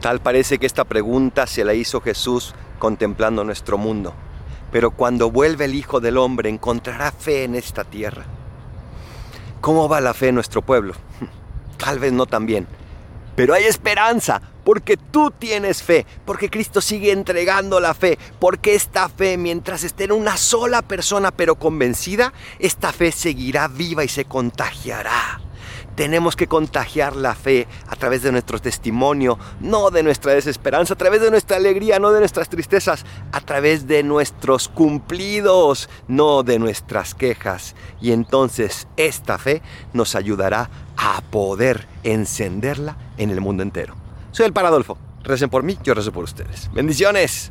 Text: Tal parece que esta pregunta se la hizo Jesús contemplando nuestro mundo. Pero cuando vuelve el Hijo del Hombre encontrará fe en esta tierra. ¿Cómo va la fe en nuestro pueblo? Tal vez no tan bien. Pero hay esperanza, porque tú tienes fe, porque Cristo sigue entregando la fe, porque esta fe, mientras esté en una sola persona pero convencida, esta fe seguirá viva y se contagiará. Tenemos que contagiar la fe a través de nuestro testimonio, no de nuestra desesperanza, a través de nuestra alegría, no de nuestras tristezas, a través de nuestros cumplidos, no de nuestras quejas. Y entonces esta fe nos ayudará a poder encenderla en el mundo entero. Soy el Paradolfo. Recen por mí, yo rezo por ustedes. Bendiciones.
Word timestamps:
Tal 0.00 0.20
parece 0.20 0.58
que 0.58 0.66
esta 0.66 0.84
pregunta 0.84 1.46
se 1.46 1.64
la 1.64 1.74
hizo 1.74 2.00
Jesús 2.00 2.54
contemplando 2.78 3.42
nuestro 3.44 3.78
mundo. 3.78 4.14
Pero 4.70 4.92
cuando 4.92 5.30
vuelve 5.30 5.64
el 5.64 5.74
Hijo 5.74 6.00
del 6.00 6.18
Hombre 6.18 6.48
encontrará 6.48 7.10
fe 7.10 7.44
en 7.44 7.54
esta 7.54 7.84
tierra. 7.84 8.24
¿Cómo 9.60 9.88
va 9.88 10.00
la 10.00 10.14
fe 10.14 10.28
en 10.28 10.36
nuestro 10.36 10.62
pueblo? 10.62 10.94
Tal 11.78 11.98
vez 11.98 12.12
no 12.12 12.26
tan 12.26 12.46
bien. 12.46 12.66
Pero 13.34 13.54
hay 13.54 13.64
esperanza, 13.64 14.40
porque 14.64 14.96
tú 14.96 15.30
tienes 15.30 15.82
fe, 15.82 16.06
porque 16.24 16.50
Cristo 16.50 16.80
sigue 16.80 17.12
entregando 17.12 17.80
la 17.80 17.94
fe, 17.94 18.18
porque 18.38 18.74
esta 18.74 19.08
fe, 19.08 19.36
mientras 19.36 19.84
esté 19.84 20.04
en 20.04 20.12
una 20.12 20.36
sola 20.36 20.82
persona 20.82 21.30
pero 21.30 21.54
convencida, 21.54 22.32
esta 22.58 22.92
fe 22.92 23.12
seguirá 23.12 23.68
viva 23.68 24.04
y 24.04 24.08
se 24.08 24.24
contagiará. 24.24 25.40
Tenemos 25.98 26.36
que 26.36 26.46
contagiar 26.46 27.16
la 27.16 27.34
fe 27.34 27.66
a 27.88 27.96
través 27.96 28.22
de 28.22 28.30
nuestro 28.30 28.60
testimonio, 28.60 29.36
no 29.58 29.90
de 29.90 30.04
nuestra 30.04 30.32
desesperanza, 30.32 30.94
a 30.94 30.96
través 30.96 31.20
de 31.20 31.28
nuestra 31.28 31.56
alegría, 31.56 31.98
no 31.98 32.12
de 32.12 32.20
nuestras 32.20 32.48
tristezas, 32.48 33.04
a 33.32 33.40
través 33.40 33.88
de 33.88 34.04
nuestros 34.04 34.68
cumplidos, 34.68 35.90
no 36.06 36.44
de 36.44 36.60
nuestras 36.60 37.16
quejas. 37.16 37.74
Y 38.00 38.12
entonces 38.12 38.86
esta 38.96 39.38
fe 39.38 39.60
nos 39.92 40.14
ayudará 40.14 40.70
a 40.96 41.20
poder 41.32 41.88
encenderla 42.04 42.96
en 43.16 43.30
el 43.30 43.40
mundo 43.40 43.64
entero. 43.64 43.96
Soy 44.30 44.46
el 44.46 44.52
Paradolfo. 44.52 44.98
Recen 45.24 45.50
por 45.50 45.64
mí, 45.64 45.76
yo 45.82 45.94
rezo 45.94 46.12
por 46.12 46.22
ustedes. 46.22 46.70
Bendiciones. 46.72 47.50